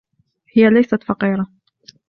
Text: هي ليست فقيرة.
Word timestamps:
هي 0.47 0.69
ليست 0.69 1.03
فقيرة. 1.03 1.47